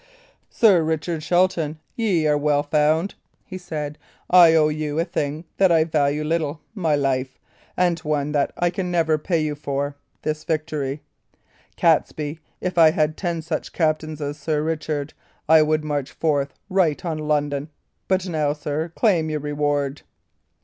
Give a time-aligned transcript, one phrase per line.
[0.49, 3.13] "Sir Richard Shelton, ye are well found,"
[3.45, 3.99] he said.
[4.31, 7.37] "I owe you one thing that I value little, my life;
[7.77, 11.03] and one that I can never pay you for, this victory.
[11.77, 15.13] Catesby, if I had ten such captains as Sir Richard,
[15.47, 17.69] I would march forthright on London.
[18.07, 20.01] But now, sir, claim your reward."